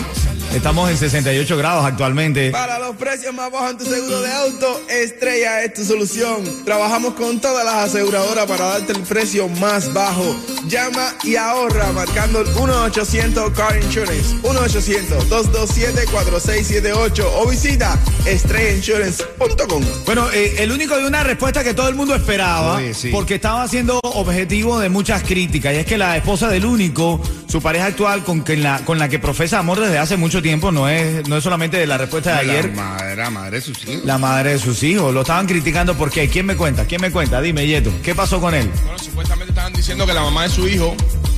Estamos 0.56 0.90
en 0.90 0.98
68 0.98 1.58
grados 1.58 1.86
actualmente. 1.86 2.50
Para 2.50 2.80
los 2.80 2.96
precios 2.96 3.34
más 3.34 3.52
bajos 3.52 3.72
en 3.72 3.78
tu 3.78 3.84
seguro 3.84 4.22
de 4.22 4.32
auto, 4.32 4.82
Estrella 4.90 5.62
es 5.64 5.74
tu 5.74 5.84
solución. 5.84 6.46
Trabajamos 6.64 7.16
con 7.16 7.42
todas 7.42 7.66
las 7.66 7.90
aseguradoras 7.90 8.46
para 8.46 8.64
darte 8.66 8.94
el 8.94 9.02
precio 9.02 9.50
más 9.50 9.94
bajo. 9.94 10.34
Llama 10.66 11.14
y 11.26 11.36
ahorra 11.36 11.92
marcando 11.92 12.40
el 12.40 12.48
1-800 12.48 13.52
Car 13.52 13.76
Insurance. 13.84 14.34
1-800-227-4678 14.44 17.26
o 17.36 17.50
visita 17.50 18.00
estrellainsurance.com. 18.26 19.84
Bueno, 20.06 20.32
eh, 20.32 20.56
el 20.60 20.72
único 20.72 20.96
de 20.96 21.06
una 21.06 21.22
respuesta 21.24 21.66
que 21.66 21.74
todo 21.74 21.90
el 21.90 21.96
mundo 21.96 22.16
esperaba, 22.16 22.80
sí. 22.94 23.10
porque 23.12 23.36
estaba 23.36 23.68
siendo 23.68 24.00
objetivo 24.02 24.80
de 24.80 24.88
muchas 24.88 25.22
críticas, 25.24 25.74
y 25.74 25.80
es 25.80 25.86
que 25.86 25.98
la 25.98 26.16
esposa 26.16 26.48
del 26.48 26.66
único, 26.66 27.22
su 27.48 27.62
pareja 27.62 27.88
actual 27.88 28.24
con, 28.24 28.42
que 28.42 28.56
la, 28.56 28.80
con 28.86 29.00
la 29.00 29.10
que 29.10 29.20
profesa 29.20 29.60
amor 29.60 29.82
desde 29.82 29.98
hace 29.98 30.16
mucho 30.16 30.42
tiempo, 30.42 30.45
no 30.46 30.88
es, 30.88 31.28
no 31.28 31.38
es 31.38 31.44
solamente 31.44 31.78
de 31.78 31.88
la 31.88 31.98
respuesta 31.98 32.34
de 32.34 32.40
ayer, 32.52 32.66
La 32.76 32.84
madre, 32.84 33.16
la 33.16 33.30
madre 33.30 33.58
de 33.58 33.62
sus 33.62 33.84
hijos. 33.84 34.06
la 34.06 34.18
madre 34.18 34.52
de 34.54 34.60
sus 34.60 34.84
hijos. 34.84 35.14
Lo 35.14 35.22
estaban 35.22 35.48
criticando 35.48 35.96
porque, 35.96 36.30
¿quién 36.30 36.46
me 36.46 36.56
cuenta? 36.56 36.86
¿Quién 36.86 37.02
me 37.02 37.12
cuenta? 37.12 37.42
Dime, 37.42 37.66
Yeto, 37.66 37.92
¿qué 38.04 38.14
pasó 38.14 38.40
con 38.40 38.54
él? 38.54 38.70
Bueno, 38.84 39.00
supuestamente 39.00 39.52
estaban 39.52 39.74
diciendo 39.74 40.06
que 40.06 40.14
la 40.14 40.22
mamá 40.22 40.44
de 40.44 40.50
su 40.50 40.68
hijo 40.68 40.96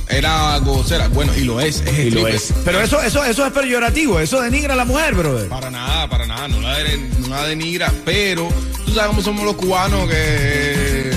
era 0.08 0.58
gocera. 0.58 1.08
Bueno, 1.08 1.32
y 1.36 1.44
lo 1.44 1.58
es. 1.60 1.80
Es 1.80 1.98
Y 2.06 2.10
lo 2.10 2.28
es. 2.28 2.52
Pero 2.64 2.80
eso, 2.80 3.00
eso, 3.02 3.24
eso 3.24 3.46
es 3.46 3.52
peyorativo, 3.52 4.20
eso 4.20 4.40
denigra 4.42 4.74
a 4.74 4.76
la 4.76 4.84
mujer, 4.84 5.14
brother. 5.14 5.48
Para 5.48 5.70
nada, 5.70 6.08
para 6.08 6.26
nada. 6.26 6.46
No 6.48 6.60
la, 6.60 6.76
no 7.20 7.28
la 7.28 7.44
denigra. 7.46 7.90
Pero 8.04 8.48
tú 8.84 8.92
sabes 8.92 9.08
cómo 9.08 9.22
somos 9.22 9.44
los 9.44 9.56
cubanos 9.56 10.08
que. 10.08 11.10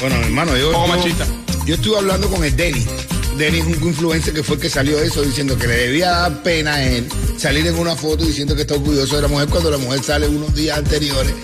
Bueno, 0.00 0.16
hermano, 0.16 0.56
yo. 0.56 0.72
Poco 0.72 0.86
yo- 0.88 0.96
machista. 0.96 1.26
Yo 1.66 1.74
estuve 1.76 1.96
hablando 1.98 2.28
con 2.28 2.42
el 2.44 2.54
Denny. 2.56 2.84
Denny 3.36 3.58
es 3.58 3.66
un 3.66 3.88
influencer 3.88 4.32
que 4.32 4.42
fue 4.42 4.56
el 4.56 4.62
que 4.62 4.70
salió 4.70 4.98
eso 5.00 5.22
diciendo 5.22 5.58
que 5.58 5.66
le 5.66 5.76
debía 5.76 6.10
dar 6.10 6.42
pena 6.42 6.74
a 6.74 6.84
él 6.84 7.06
salir 7.36 7.66
en 7.66 7.76
una 7.76 7.96
foto 7.96 8.24
diciendo 8.24 8.54
que 8.54 8.62
está 8.62 8.74
orgulloso 8.74 9.16
de 9.16 9.22
la 9.22 9.28
mujer 9.28 9.48
cuando 9.48 9.70
la 9.70 9.78
mujer 9.78 10.02
sale 10.02 10.28
unos 10.28 10.54
días 10.54 10.78
anteriores 10.78 11.34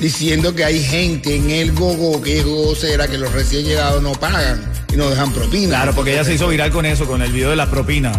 diciendo 0.00 0.54
que 0.54 0.64
hay 0.64 0.82
gente 0.82 1.34
en 1.34 1.50
el 1.50 1.72
gogo 1.72 2.22
que 2.22 2.38
es 2.38 2.44
gocera 2.44 3.08
que 3.08 3.18
los 3.18 3.32
recién 3.32 3.64
llegados 3.64 4.02
no 4.02 4.12
pagan 4.12 4.70
y 4.92 4.96
no 4.96 5.10
dejan 5.10 5.32
propina. 5.32 5.68
Claro, 5.68 5.94
porque 5.94 6.12
ella 6.12 6.24
se 6.24 6.34
hizo 6.34 6.48
viral 6.48 6.70
con 6.70 6.86
eso, 6.86 7.06
con 7.06 7.22
el 7.22 7.32
video 7.32 7.50
de 7.50 7.56
la 7.56 7.70
propina. 7.70 8.12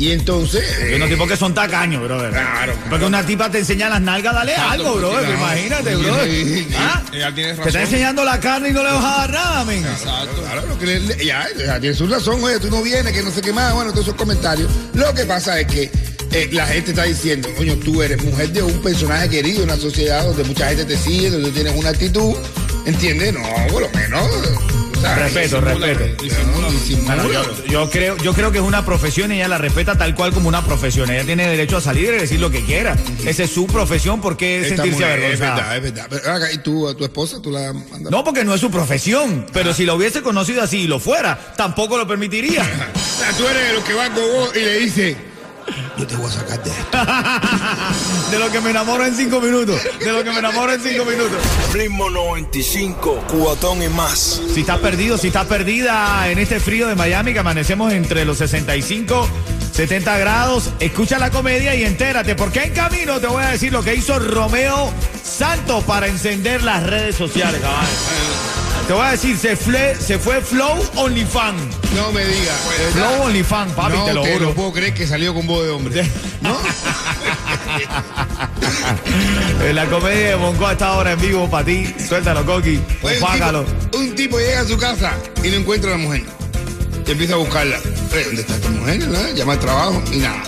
Y 0.00 0.12
entonces. 0.12 0.64
Hay 0.82 0.94
unos 0.94 1.08
eh, 1.08 1.12
tipos 1.12 1.28
que 1.28 1.36
son 1.36 1.52
tacaños, 1.52 2.02
brother. 2.02 2.30
Claro, 2.30 2.72
Porque 2.88 3.04
una 3.04 3.24
tipa 3.24 3.50
te 3.50 3.58
enseña 3.58 3.90
las 3.90 4.00
nalgas, 4.00 4.32
dale 4.34 4.54
algo, 4.54 4.94
brother. 4.94 5.26
claro. 5.26 5.34
Imagínate, 5.36 5.94
brother. 5.96 6.30
sí, 6.30 6.44
sí. 6.46 6.68
¿Ah? 6.78 7.02
Ella 7.12 7.34
tiene 7.34 7.48
Te 7.50 7.52
está 7.52 7.64
razón. 7.66 7.80
enseñando 7.82 8.24
la 8.24 8.40
carne 8.40 8.70
y 8.70 8.72
no 8.72 8.82
le 8.82 8.90
vas 8.92 9.04
a 9.04 9.18
dar 9.18 9.30
nada, 9.30 9.64
men. 9.66 9.84
Exacto. 9.84 10.40
Claro, 10.42 10.66
lo 10.66 10.78
que 10.78 10.86
le- 10.86 11.24
ya, 11.24 11.46
ya 11.58 11.78
tiene 11.78 11.94
su 11.94 12.06
razón, 12.06 12.42
oye, 12.42 12.58
tú 12.58 12.70
no 12.70 12.82
vienes, 12.82 13.12
que 13.12 13.22
no 13.22 13.30
sé 13.30 13.42
qué 13.42 13.52
más, 13.52 13.74
bueno, 13.74 13.90
todos 13.92 14.06
esos 14.06 14.16
comentarios. 14.16 14.70
Lo 14.94 15.12
que 15.12 15.24
pasa 15.26 15.60
es 15.60 15.66
que 15.66 15.90
eh, 16.32 16.48
la 16.52 16.66
gente 16.66 16.92
está 16.92 17.02
diciendo, 17.04 17.50
coño, 17.58 17.74
tú 17.76 18.02
eres 18.02 18.24
mujer 18.24 18.48
de 18.52 18.62
un 18.62 18.80
personaje 18.80 19.28
querido 19.28 19.58
en 19.64 19.70
una 19.70 19.76
sociedad 19.76 20.24
donde 20.24 20.44
mucha 20.44 20.68
gente 20.68 20.86
te 20.86 20.96
sigue, 20.96 21.28
donde 21.28 21.50
tienes 21.50 21.74
una 21.76 21.90
actitud, 21.90 22.34
¿entiendes? 22.86 23.34
No, 23.34 23.42
por 23.70 23.82
lo 23.82 23.90
menos. 23.90 24.24
Respeto, 25.02 25.60
respeto. 25.60 26.24
yo, 27.32 27.66
yo 27.66 27.90
creo, 27.90 28.16
yo 28.18 28.34
creo 28.34 28.52
que 28.52 28.58
es 28.58 28.64
una 28.64 28.84
profesión 28.84 29.32
y 29.32 29.36
ella 29.36 29.48
la 29.48 29.58
respeta 29.58 29.96
tal 29.96 30.14
cual 30.14 30.32
como 30.32 30.48
una 30.48 30.64
profesión. 30.64 31.10
Ella 31.10 31.24
tiene 31.24 31.48
derecho 31.48 31.78
a 31.78 31.80
salir 31.80 32.14
y 32.14 32.18
decir 32.18 32.40
lo 32.40 32.50
que 32.50 32.64
quiera. 32.64 32.96
Esa 33.24 33.44
es 33.44 33.50
su 33.50 33.66
profesión, 33.66 34.20
¿por 34.20 34.36
qué 34.36 34.60
Esta 34.60 34.76
sentirse 34.76 35.00
mujer, 35.00 35.18
es 35.20 35.40
avergonzada? 35.40 35.54
verdad, 35.54 35.76
es 35.76 35.82
verdad. 35.82 36.06
Pero, 36.10 36.52
¿Y 36.52 36.58
tú, 36.58 36.88
a 36.88 36.94
tu 36.94 37.04
esposa, 37.04 37.40
tú 37.40 37.50
la 37.50 37.72
mandas? 37.72 38.10
No, 38.10 38.24
porque 38.24 38.44
no 38.44 38.54
es 38.54 38.60
su 38.60 38.70
profesión. 38.70 39.46
Pero 39.52 39.72
si 39.72 39.84
lo 39.84 39.94
hubiese 39.94 40.22
conocido 40.22 40.62
así 40.62 40.80
y 40.80 40.86
lo 40.86 40.98
fuera, 41.00 41.54
tampoco 41.56 41.96
lo 41.96 42.06
permitiría. 42.06 42.62
Tú 43.36 43.46
eres 43.46 43.68
de 43.68 43.72
los 43.74 43.84
que 43.84 43.94
va 43.94 44.06
a 44.06 44.08
Gogo 44.08 44.48
y 44.54 44.58
le 44.60 44.78
dice, 44.80 45.16
yo 45.96 46.06
te 46.06 46.16
voy 46.16 46.26
a 46.26 46.32
sacar 46.32 46.62
de 46.62 46.70
esto. 46.70 46.98
De 48.30 48.38
lo 48.38 48.50
que 48.50 48.60
me 48.60 48.70
enamoro 48.70 49.04
en 49.04 49.14
cinco 49.14 49.40
minutos. 49.40 49.80
De 49.98 50.12
lo 50.12 50.22
que 50.22 50.30
me 50.30 50.38
enamoro 50.38 50.72
en 50.72 50.80
cinco 50.80 51.04
minutos. 51.04 51.38
Ritmo 51.72 52.10
95, 52.10 53.24
cubatón 53.28 53.82
y 53.82 53.88
más. 53.88 54.40
Si 54.54 54.60
estás 54.60 54.78
perdido, 54.78 55.18
si 55.18 55.28
estás 55.28 55.46
perdida 55.46 56.28
en 56.28 56.38
este 56.38 56.60
frío 56.60 56.86
de 56.88 56.94
Miami, 56.94 57.32
que 57.32 57.40
amanecemos 57.40 57.92
entre 57.92 58.24
los 58.24 58.38
65, 58.38 59.28
70 59.72 60.18
grados, 60.18 60.70
escucha 60.80 61.18
la 61.18 61.30
comedia 61.30 61.74
y 61.74 61.84
entérate, 61.84 62.34
porque 62.34 62.64
en 62.64 62.72
camino 62.72 63.20
te 63.20 63.26
voy 63.26 63.42
a 63.42 63.48
decir 63.48 63.72
lo 63.72 63.82
que 63.82 63.94
hizo 63.94 64.18
Romeo 64.18 64.92
Santos 65.22 65.84
para 65.84 66.06
encender 66.06 66.62
las 66.62 66.82
redes 66.84 67.16
sociales, 67.16 67.60
caballo. 67.60 68.59
Te 68.90 68.94
voy 68.94 69.06
a 69.06 69.12
decir, 69.12 69.38
se 69.38 69.54
fue, 69.54 69.94
se 69.94 70.18
fue 70.18 70.40
Flow 70.40 70.84
OnlyFan. 70.96 71.54
No 71.94 72.10
me 72.10 72.24
digas. 72.24 72.58
Flow 72.92 73.22
OnlyFan, 73.22 73.70
papi, 73.70 73.96
no 73.96 74.04
te 74.04 74.14
lo 74.14 74.24
juro. 74.24 74.46
lo 74.46 74.54
puedo 74.54 74.72
creer 74.72 74.94
que 74.94 75.06
salió 75.06 75.32
con 75.32 75.46
voz 75.46 75.64
de 75.64 75.70
hombre. 75.70 76.10
¿No? 76.40 76.58
La 79.72 79.86
comedia 79.86 80.30
de 80.30 80.34
Bonco 80.34 80.66
a 80.66 80.72
esta 80.72 80.94
hora 80.94 81.12
en 81.12 81.20
vivo 81.20 81.48
para 81.48 81.66
ti. 81.66 81.94
Suéltalo, 82.04 82.44
Coqui. 82.44 82.80
Oye, 83.02 83.14
un, 83.14 83.20
Págalo. 83.20 83.62
tipo, 83.62 83.98
un 83.98 84.14
tipo 84.16 84.40
llega 84.40 84.62
a 84.62 84.64
su 84.66 84.76
casa 84.76 85.12
y 85.44 85.50
no 85.50 85.58
encuentra 85.58 85.94
a 85.94 85.96
la 85.96 86.02
mujer. 86.02 86.24
Y 87.06 87.10
empieza 87.12 87.34
a 87.34 87.36
buscarla. 87.36 87.78
¿Dónde 87.78 88.40
está 88.40 88.56
esta 88.56 88.70
mujer? 88.70 89.06
¿No? 89.06 89.34
Llama 89.34 89.52
al 89.52 89.60
trabajo 89.60 90.02
y 90.10 90.16
nada. 90.16 90.42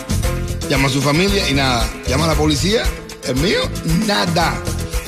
Llama 0.68 0.88
a 0.88 0.90
su 0.90 1.00
familia 1.00 1.48
y 1.48 1.54
nada. 1.54 1.88
Llama 2.08 2.24
a 2.24 2.28
la 2.28 2.34
policía. 2.34 2.82
El 3.22 3.36
mío, 3.36 3.60
nada. 4.04 4.60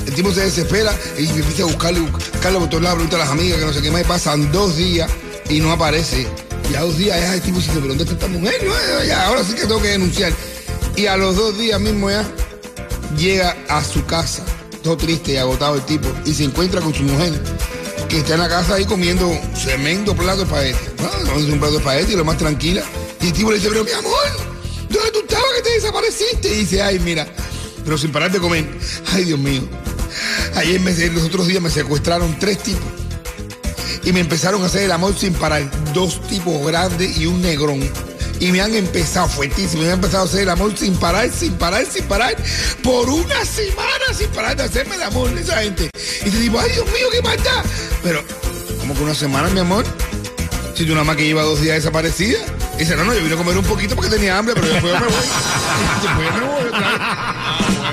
El 0.07 0.13
tipo 0.13 0.31
se 0.31 0.39
desespera 0.39 0.93
y 1.17 1.27
empieza 1.27 1.63
a 1.63 1.65
buscarle. 1.65 1.99
Buscarlo 2.45 2.59
por 2.59 2.69
todos 3.09 3.23
a 3.23 3.25
las 3.25 3.31
amigas 3.31 3.57
que 3.57 3.65
no 3.65 3.73
sé 3.73 3.81
qué 3.81 3.91
más. 3.91 4.01
y 4.01 4.03
Pasan 4.03 4.51
dos 4.51 4.77
días 4.77 5.09
y 5.49 5.59
no 5.59 5.71
aparece. 5.71 6.27
Ya 6.71 6.81
dos 6.81 6.97
días 6.97 7.19
ya 7.19 7.33
el 7.33 7.41
tipo 7.41 7.57
dice, 7.57 7.71
pero 7.73 7.87
¿dónde 7.87 8.03
está 8.03 8.15
esta 8.15 8.27
mujer? 8.27 8.63
No, 8.63 9.03
ya, 9.03 9.25
ahora 9.25 9.43
sí 9.43 9.53
que 9.53 9.61
tengo 9.61 9.81
que 9.81 9.89
denunciar. 9.89 10.31
Y 10.95 11.07
a 11.07 11.17
los 11.17 11.35
dos 11.35 11.57
días 11.57 11.79
mismo 11.79 12.09
ya 12.09 12.23
llega 13.17 13.55
a 13.67 13.83
su 13.83 14.05
casa, 14.05 14.43
todo 14.83 14.95
triste 14.95 15.33
y 15.33 15.37
agotado 15.37 15.75
el 15.75 15.81
tipo, 15.85 16.07
y 16.25 16.33
se 16.33 16.43
encuentra 16.43 16.81
con 16.81 16.93
su 16.93 17.03
mujer, 17.03 17.33
que 18.09 18.19
está 18.19 18.35
en 18.35 18.41
la 18.41 18.49
casa 18.49 18.75
ahí 18.75 18.85
comiendo 18.85 19.31
tremendo 19.63 20.15
plato 20.15 20.45
de. 20.45 20.71
¿no? 20.71 21.29
Comiendo 21.29 21.53
un 21.53 21.59
plato 21.59 21.73
de 21.73 21.79
espagueti 21.79 22.13
y 22.13 22.15
lo 22.15 22.25
más 22.25 22.37
tranquila. 22.37 22.83
Y 23.21 23.27
el 23.27 23.33
tipo 23.33 23.49
le 23.49 23.57
dice, 23.57 23.69
pero 23.69 23.83
mi 23.83 23.91
amor, 23.91 24.27
¿dónde 24.89 25.11
tú 25.11 25.19
estabas 25.19 25.45
que 25.57 25.61
te 25.63 25.69
desapareciste? 25.71 26.53
Y 26.53 26.57
dice, 26.57 26.81
ay, 26.83 26.99
mira, 26.99 27.27
pero 27.83 27.97
sin 27.97 28.11
parar 28.11 28.31
de 28.31 28.39
comer. 28.39 28.65
Ay, 29.13 29.23
Dios 29.25 29.39
mío. 29.39 29.63
Ayer, 30.55 30.79
me, 30.79 30.93
los 31.09 31.23
otros 31.23 31.47
días 31.47 31.61
me 31.61 31.69
secuestraron 31.69 32.37
tres 32.39 32.59
tipos. 32.59 32.83
Y 34.03 34.13
me 34.13 34.19
empezaron 34.19 34.61
a 34.63 34.67
hacer 34.67 34.83
el 34.83 34.91
amor 34.91 35.15
sin 35.17 35.33
parar. 35.33 35.69
Dos 35.93 36.21
tipos 36.27 36.65
grandes 36.65 37.17
y 37.17 37.25
un 37.25 37.41
negrón. 37.41 37.81
Y 38.39 38.51
me 38.51 38.61
han 38.61 38.73
empezado 38.75 39.27
fuertísimo. 39.27 39.83
Me 39.83 39.89
han 39.89 39.95
empezado 39.95 40.23
a 40.23 40.27
hacer 40.27 40.41
el 40.41 40.49
amor 40.49 40.77
sin 40.77 40.95
parar, 40.97 41.29
sin 41.31 41.53
parar, 41.53 41.85
sin 41.85 42.03
parar. 42.05 42.35
Por 42.83 43.09
una 43.09 43.45
semana 43.45 44.13
sin 44.13 44.29
parar 44.29 44.55
de 44.55 44.63
hacerme 44.63 44.95
el 44.95 45.03
amor 45.03 45.29
esa 45.37 45.61
gente. 45.61 45.89
Y 46.25 46.29
te 46.29 46.39
digo, 46.39 46.59
ay 46.59 46.71
Dios 46.71 46.85
mío, 46.87 47.07
qué 47.11 47.21
maldad. 47.21 47.65
Pero, 48.03 48.23
¿cómo 48.79 48.93
que 48.93 49.03
una 49.03 49.15
semana, 49.15 49.49
mi 49.49 49.59
amor? 49.59 49.85
Si 50.75 50.85
tú 50.85 50.91
nada 50.91 51.03
más 51.03 51.15
que 51.15 51.25
lleva 51.25 51.43
dos 51.43 51.61
días 51.61 51.75
desaparecida. 51.75 52.39
Dice, 52.77 52.95
no, 52.95 53.05
no, 53.05 53.13
yo 53.13 53.21
vine 53.21 53.33
a 53.33 53.37
comer 53.37 53.57
un 53.57 53.63
poquito 53.63 53.95
porque 53.95 54.11
tenía 54.11 54.37
hambre, 54.37 54.53
pero 54.55 54.67
después 54.67 54.93
me 54.93 54.99
voy. 54.99 55.15
Después 56.01 56.33
me 56.33 56.39
voy 56.41 56.65
otra 56.67 56.79
vez. 56.79 57.84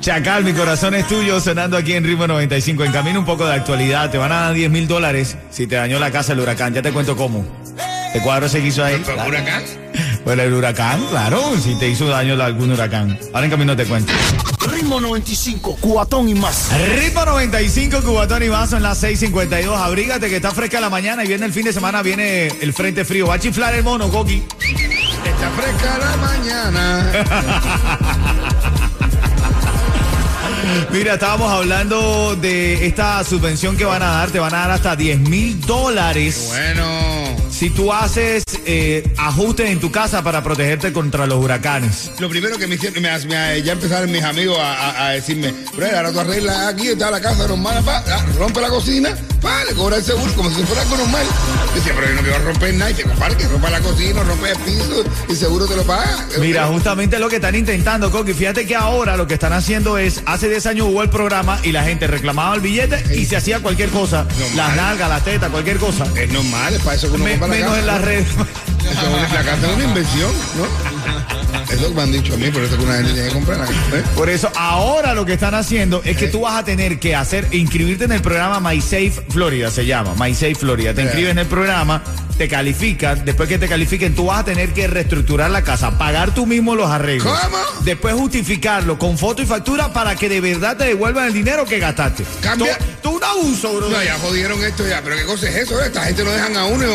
Chacal, 0.00 0.42
mi 0.42 0.52
corazón 0.52 0.94
es 0.94 1.06
tuyo, 1.06 1.40
sonando 1.40 1.76
aquí 1.76 1.92
en 1.92 2.02
Ritmo 2.02 2.26
95. 2.26 2.82
En 2.82 2.90
camino 2.90 3.20
un 3.20 3.24
poco 3.24 3.46
de 3.46 3.54
actualidad. 3.54 4.10
Te 4.10 4.18
van 4.18 4.32
a 4.32 4.40
dar 4.40 4.54
10 4.54 4.68
mil 4.70 4.88
dólares 4.88 5.36
si 5.50 5.68
te 5.68 5.76
dañó 5.76 6.00
la 6.00 6.10
casa 6.10 6.32
el 6.32 6.40
huracán. 6.40 6.74
Ya 6.74 6.82
te 6.82 6.90
cuento 6.90 7.16
cómo. 7.16 7.46
¿El 8.12 8.20
cuadro 8.20 8.48
se 8.48 8.60
quiso 8.60 8.84
ahí? 8.84 9.00
¿Pero 9.06 9.24
huracán? 9.26 9.62
Bueno, 10.24 10.42
el 10.42 10.54
huracán, 10.54 11.04
claro, 11.10 11.42
si 11.60 11.74
te 11.74 11.88
hizo 11.88 12.06
daño 12.06 12.40
algún 12.40 12.70
huracán. 12.70 13.18
Ahora 13.32 13.46
en 13.46 13.50
camino 13.50 13.74
te 13.74 13.84
cuento. 13.84 14.12
Ritmo 14.70 15.00
95, 15.00 15.78
cuatón 15.80 16.28
y 16.28 16.34
más. 16.34 16.70
Ritmo 16.96 17.24
95, 17.24 18.02
Cubatón 18.02 18.44
y 18.44 18.48
más, 18.48 18.70
son 18.70 18.84
las 18.84 19.02
6:52. 19.02 19.76
Abrígate 19.76 20.28
que 20.28 20.36
está 20.36 20.52
fresca 20.52 20.80
la 20.80 20.90
mañana 20.90 21.24
y 21.24 21.26
viene 21.26 21.44
el 21.44 21.52
fin 21.52 21.64
de 21.64 21.72
semana, 21.72 22.02
viene 22.02 22.46
el 22.46 22.72
frente 22.72 23.04
frío. 23.04 23.26
Va 23.26 23.34
a 23.34 23.40
chiflar 23.40 23.74
el 23.74 23.82
mono, 23.82 24.08
Coqui. 24.10 24.44
Está 25.24 25.50
fresca 25.50 25.98
la 25.98 26.16
mañana. 26.18 27.12
Mira, 30.90 31.14
estábamos 31.14 31.50
hablando 31.50 32.36
de 32.36 32.86
esta 32.86 33.22
subvención 33.24 33.76
que 33.76 33.84
van 33.84 34.02
a 34.02 34.10
dar. 34.10 34.30
Te 34.30 34.38
van 34.38 34.54
a 34.54 34.58
dar 34.58 34.70
hasta 34.72 34.96
10 34.96 35.20
mil 35.20 35.60
dólares 35.60 36.48
Bueno. 36.48 37.41
Si 37.62 37.70
tú 37.70 37.92
haces 37.92 38.42
eh, 38.66 39.04
ajustes 39.16 39.70
en 39.70 39.78
tu 39.78 39.92
casa 39.92 40.20
para 40.24 40.42
protegerte 40.42 40.92
contra 40.92 41.28
los 41.28 41.38
huracanes. 41.38 42.10
Lo 42.18 42.28
primero 42.28 42.58
que 42.58 42.66
me 42.66 42.74
hicieron, 42.74 43.00
me, 43.00 43.16
me- 43.26 43.62
ya 43.62 43.74
empezaron 43.74 44.10
mis 44.10 44.24
amigos 44.24 44.58
a, 44.58 44.72
a- 44.72 45.06
a 45.06 45.10
decirme, 45.10 45.54
bro, 45.76 45.86
ahora 45.96 46.10
tú 46.10 46.18
arreglas 46.18 46.56
aquí, 46.74 46.88
está 46.88 47.08
la 47.12 47.20
casa 47.20 47.46
normal, 47.46 47.80
pa, 47.84 48.02
ah, 48.04 48.26
rompe 48.36 48.60
la 48.60 48.68
cocina, 48.68 49.16
pa, 49.40 49.62
le 49.62 49.74
cobra 49.74 49.98
el 49.98 50.02
seguro 50.02 50.32
como 50.34 50.50
si 50.50 50.60
fuera 50.64 50.82
algo 50.82 50.96
normal. 50.96 51.24
Decía, 51.72 51.92
pero 51.94 52.08
yo 52.08 52.14
no 52.16 52.22
quiero 52.22 52.38
romper 52.44 52.74
nada, 52.74 52.90
y 52.90 52.94
te 52.94 53.02
compadre, 53.04 53.36
que 53.36 53.46
rompa 53.46 53.70
la 53.70 53.80
cocina, 53.80 54.22
rompe 54.24 54.50
el 54.50 54.58
piso, 54.58 55.04
y 55.28 55.36
seguro 55.36 55.66
te 55.68 55.76
lo 55.76 55.84
paga. 55.84 56.26
Mira, 56.40 56.66
justamente 56.66 57.20
lo 57.20 57.28
que 57.28 57.36
están 57.36 57.54
intentando, 57.54 58.10
Coqui. 58.10 58.34
Fíjate 58.34 58.66
que 58.66 58.74
ahora 58.74 59.16
lo 59.16 59.28
que 59.28 59.34
están 59.34 59.52
haciendo 59.52 59.98
es, 59.98 60.20
hace 60.26 60.48
10 60.48 60.66
años 60.66 60.88
hubo 60.90 61.00
el 61.04 61.10
programa 61.10 61.60
y 61.62 61.70
la 61.70 61.84
gente 61.84 62.08
reclamaba 62.08 62.56
el 62.56 62.60
billete 62.60 63.16
y 63.16 63.24
se 63.26 63.36
hacía 63.36 63.60
cualquier 63.60 63.90
cosa. 63.90 64.24
Normal. 64.24 64.56
Las 64.56 64.76
nalgas, 64.76 65.08
las 65.08 65.24
tetas, 65.24 65.50
cualquier 65.50 65.76
cosa. 65.76 66.06
Es 66.16 66.28
normal, 66.32 66.74
es 66.74 66.82
para 66.82 66.96
eso 66.96 67.08
que 67.08 67.14
uno 67.14 67.24
Me- 67.24 67.51
menos 67.52 67.78
en 67.78 67.86
la 67.86 67.98
casa 69.44 69.66
es 69.66 69.74
una 69.76 69.84
inversión, 69.84 70.30
¿no? 70.56 71.72
Es 71.72 71.80
lo 71.80 71.88
que 71.88 71.94
me 71.94 72.02
han 72.02 72.12
dicho 72.12 72.34
a 72.34 72.36
mí, 72.36 72.50
por 72.50 72.62
eso 72.62 72.76
que 72.76 72.84
una 72.84 72.94
gente 72.96 73.12
tiene 73.12 73.28
que 73.28 73.34
comprar. 73.34 73.60
¿eh? 73.62 74.02
Por 74.14 74.28
eso 74.28 74.50
ahora 74.56 75.14
lo 75.14 75.24
que 75.24 75.34
están 75.34 75.54
haciendo 75.54 76.02
es 76.04 76.16
que 76.16 76.28
tú 76.28 76.40
vas 76.42 76.56
a 76.58 76.64
tener 76.64 76.98
que 76.98 77.14
hacer, 77.14 77.48
inscribirte 77.52 78.04
en 78.04 78.12
el 78.12 78.20
programa 78.20 78.60
MySafe 78.60 79.12
Florida, 79.30 79.70
se 79.70 79.86
llama, 79.86 80.14
MySafe 80.18 80.54
Florida. 80.54 80.92
Te 80.94 81.02
inscribes 81.02 81.30
en 81.30 81.38
el 81.38 81.46
programa, 81.46 82.02
te 82.36 82.48
califican, 82.48 83.24
después 83.24 83.48
que 83.48 83.58
te 83.58 83.68
califiquen 83.68 84.14
tú 84.14 84.26
vas 84.26 84.40
a 84.40 84.44
tener 84.44 84.72
que 84.74 84.86
reestructurar 84.86 85.50
la 85.50 85.62
casa, 85.62 85.96
pagar 85.98 86.34
tú 86.34 86.44
mismo 86.46 86.74
los 86.74 86.90
arreglos. 86.90 87.32
¿Cómo? 87.38 87.56
Después 87.84 88.14
justificarlo 88.14 88.98
con 88.98 89.16
foto 89.16 89.42
y 89.42 89.46
factura 89.46 89.92
para 89.92 90.16
que 90.16 90.28
de 90.28 90.40
verdad 90.40 90.76
te 90.76 90.84
devuelvan 90.84 91.26
el 91.26 91.32
dinero 91.32 91.64
que 91.64 91.78
gastaste. 91.78 92.24
Cambia- 92.42 92.78
Tú, 93.02 93.10
tú 93.10 93.16
un 93.16 93.24
abuso, 93.24 93.74
bro. 93.74 93.88
No, 93.88 94.02
ya 94.02 94.18
jodieron 94.18 94.62
esto 94.64 94.86
ya, 94.86 95.00
pero 95.02 95.16
qué 95.16 95.24
cosa 95.24 95.48
es 95.48 95.56
eso, 95.56 95.80
esta 95.82 96.04
gente 96.04 96.24
no 96.24 96.30
dejan 96.30 96.56
a 96.56 96.66
uno. 96.66 96.86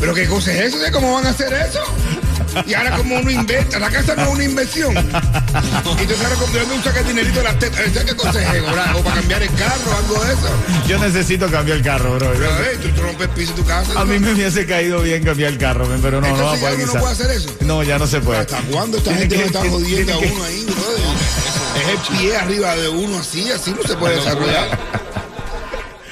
Pero 0.00 0.14
qué 0.14 0.26
cosa 0.26 0.50
es 0.52 0.60
eso, 0.60 0.78
¿De 0.78 0.90
¿cómo 0.90 1.12
van 1.12 1.26
a 1.26 1.30
hacer 1.30 1.52
eso? 1.52 1.80
Y 2.66 2.72
ahora 2.72 2.96
como 2.96 3.16
uno 3.16 3.30
inventa, 3.30 3.78
la 3.78 3.90
casa 3.90 4.14
no 4.16 4.22
es 4.22 4.28
una 4.30 4.44
inversión. 4.44 4.96
Y 4.96 6.06
tú 6.06 6.14
sabes 6.16 6.38
cómo 6.38 6.52
uno 6.74 6.82
saca 6.82 7.00
el 7.00 7.06
dinerito 7.08 7.36
de 7.38 7.44
las 7.44 7.58
tetas. 7.58 7.80
¿Sabes 7.92 8.04
qué 8.04 8.16
cosa 8.16 8.42
es 8.42 8.54
eso? 8.54 8.64
¿verdad? 8.64 8.96
O 8.96 9.04
para 9.04 9.16
cambiar 9.16 9.42
el 9.42 9.50
carro, 9.54 9.96
algo 9.96 10.24
de 10.24 10.32
eso. 10.32 10.48
Yo 10.88 10.98
necesito 10.98 11.50
cambiar 11.50 11.76
el 11.78 11.84
carro, 11.84 12.14
bro. 12.16 12.32
Pero 12.32 12.46
eh, 12.64 12.78
tú, 12.82 12.88
tú 12.88 13.02
rompes 13.02 13.28
el 13.28 13.34
piso 13.34 13.52
de 13.54 13.60
tu 13.62 13.68
casa. 13.68 14.00
A 14.00 14.04
mí 14.06 14.18
me 14.18 14.32
hubiese 14.32 14.66
caído 14.66 15.02
bien 15.02 15.22
cambiar 15.22 15.52
el 15.52 15.58
carro, 15.58 15.86
pero 16.02 16.20
no, 16.20 16.28
no 16.28 16.44
va 16.44 16.52
a 16.52 16.54
Entonces 16.56 16.60
poder 16.60 16.86
no 16.86 16.92
puede 17.00 17.12
hacer 17.12 17.30
eso. 17.30 17.54
No, 17.60 17.82
ya 17.82 17.98
no 17.98 18.06
se 18.06 18.20
puede. 18.20 18.40
¿Hasta 18.40 18.58
cuándo 18.62 18.96
esta 18.96 19.14
gente 19.14 19.36
que- 19.36 19.40
no 19.42 19.46
está 19.46 19.60
jodiendo 19.60 20.12
a 20.14 20.18
uno 20.18 20.44
ahí, 20.44 20.64
brother? 20.64 21.00
Es 21.76 21.88
el 22.10 22.16
pie 22.18 22.36
arriba 22.36 22.74
de 22.74 22.88
uno 22.88 23.18
así, 23.18 23.50
así 23.52 23.70
no 23.70 23.82
se 23.86 23.94
puede 23.96 24.16
desarrollar. 24.16 24.78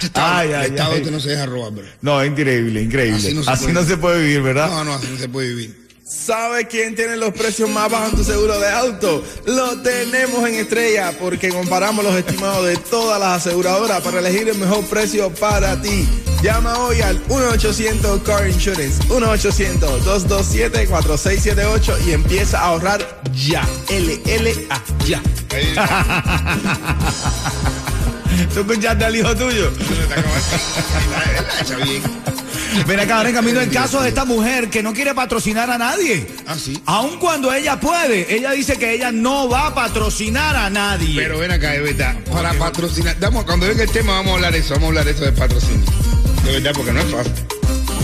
Estado- 0.00 0.36
Ay, 0.36 0.48
el 0.50 0.54
ay, 0.54 0.66
estado 0.70 0.92
ay. 0.92 0.98
este 0.98 1.10
no 1.10 1.18
se 1.20 1.30
deja 1.30 1.46
robar, 1.46 1.72
bro. 1.72 1.84
No, 2.02 2.22
es 2.22 2.30
increíble, 2.30 2.82
increíble. 2.82 3.16
Así 3.16 3.36
Así 3.46 3.66
no 3.68 3.80
no 3.80 3.86
se 3.86 3.96
puede 3.96 4.20
vivir, 4.22 4.42
¿verdad? 4.42 4.68
No, 4.70 4.84
no, 4.84 4.92
así 4.94 5.08
no 5.10 5.18
se 5.18 5.28
puede 5.28 5.48
vivir. 5.48 5.88
¿Sabe 6.08 6.66
quién 6.66 6.94
tiene 6.96 7.16
los 7.18 7.34
precios 7.34 7.68
más 7.68 7.90
bajos 7.90 8.12
en 8.12 8.16
tu 8.16 8.24
seguro 8.24 8.58
de 8.58 8.66
auto? 8.70 9.22
Lo 9.44 9.82
tenemos 9.82 10.48
en 10.48 10.54
Estrella 10.54 11.12
porque 11.20 11.50
comparamos 11.50 12.02
los 12.02 12.16
estimados 12.16 12.64
de 12.66 12.78
todas 12.78 13.20
las 13.20 13.44
aseguradoras 13.46 14.00
para 14.00 14.20
elegir 14.20 14.48
el 14.48 14.56
mejor 14.56 14.82
precio 14.86 15.28
para 15.34 15.78
ti. 15.82 16.08
Llama 16.42 16.78
hoy 16.78 17.02
al 17.02 17.22
1-800 17.26 18.22
Car 18.22 18.48
Insurance, 18.48 19.02
1-800-227-4678 19.08 22.06
y 22.06 22.12
empieza 22.12 22.60
a 22.60 22.68
ahorrar 22.68 23.20
ya. 23.34 23.62
LLA, 23.90 24.82
ya. 25.06 25.20
¿Tú 28.52 28.60
escuchaste 28.60 29.04
al 29.04 29.16
hijo 29.16 29.34
tuyo? 29.34 29.72
Ven 32.86 33.00
acá, 33.00 33.16
ahora 33.16 33.28
en 33.30 33.34
camino 33.34 33.60
el 33.60 33.70
caso 33.70 34.00
de 34.00 34.08
esta 34.08 34.24
mujer 34.24 34.70
que 34.70 34.82
no 34.82 34.92
quiere 34.92 35.14
patrocinar 35.14 35.70
a 35.70 35.78
nadie. 35.78 36.26
Ah, 36.46 36.56
sí. 36.56 36.80
Aun 36.86 37.18
cuando 37.18 37.52
ella 37.52 37.80
puede, 37.80 38.34
ella 38.34 38.52
dice 38.52 38.76
que 38.76 38.94
ella 38.94 39.10
no 39.10 39.48
va 39.48 39.68
a 39.68 39.74
patrocinar 39.74 40.54
a 40.56 40.70
nadie. 40.70 41.14
Pero 41.16 41.38
ven 41.38 41.50
acá, 41.50 41.72
de 41.72 41.80
verdad, 41.80 42.16
para 42.30 42.52
patrocinar. 42.54 43.18
Damos, 43.18 43.44
cuando 43.44 43.66
venga 43.66 43.82
el 43.82 43.90
tema 43.90 44.12
vamos 44.12 44.32
a 44.32 44.34
hablar 44.36 44.54
eso, 44.54 44.74
vamos 44.74 44.86
a 44.86 44.88
hablar 44.88 45.08
eso 45.08 45.24
de 45.24 45.32
patrocinio. 45.32 45.86
De 46.44 46.52
verdad, 46.52 46.72
porque 46.74 46.92
no 46.92 47.00
es 47.00 47.06
fácil. 47.06 47.57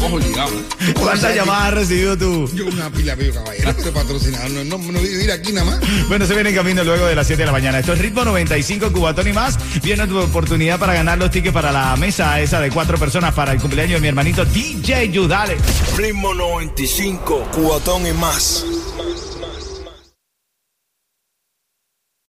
Estamos 0.05 0.23
obligados. 0.23 0.53
¿Cuántas 1.01 1.35
llamadas 1.35 1.69
has 1.69 1.75
recibido 1.75 2.19
tú? 2.19 2.51
Yo 2.55 2.67
una 2.67 2.91
pila 2.91 3.17
pillo 3.17 3.35
caballero, 3.35 3.75
pero 3.79 3.93
patrocinado, 3.93 4.49
no, 4.51 4.65
no, 4.65 4.79
no 4.93 5.01
vivir 5.01 5.33
aquí 5.33 5.51
nada 5.53 5.71
más. 5.71 5.81
Bueno, 6.09 6.27
se 6.27 6.35
viene 6.35 6.51
en 6.51 6.57
camino 6.57 6.85
luego 6.85 7.07
de 7.07 7.15
las 7.15 7.27
7 7.27 7.41
de 7.41 7.47
la 7.47 7.53
mañana. 7.53 7.79
Esto 7.79 7.95
es 7.95 8.01
Ritmo 8.01 8.23
95, 8.23 8.93
Cubatón 8.93 9.29
y 9.29 9.33
más. 9.33 9.59
Viene 9.83 10.07
tu 10.07 10.19
oportunidad 10.19 10.79
para 10.79 10.93
ganar 10.93 11.17
los 11.17 11.31
tickets 11.31 11.55
para 11.55 11.73
la 11.73 11.97
mesa 11.97 12.39
esa 12.41 12.61
de 12.61 12.71
cuatro 12.71 12.99
personas 12.99 13.33
para 13.33 13.53
el 13.53 13.61
cumpleaños 13.61 13.95
de 13.95 14.01
mi 14.03 14.09
hermanito 14.09 14.45
DJ 14.45 15.11
Yudale. 15.11 15.57
Ritmo 15.97 16.35
95, 16.35 17.49
cuatón 17.55 18.07
y 18.07 18.13
más. 18.13 18.67